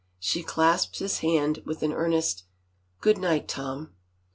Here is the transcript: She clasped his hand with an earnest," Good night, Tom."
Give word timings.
She 0.17 0.41
clasped 0.41 0.97
his 0.97 1.19
hand 1.19 1.61
with 1.63 1.83
an 1.83 1.93
earnest," 1.93 2.45
Good 3.01 3.19
night, 3.19 3.47
Tom." 3.47 3.93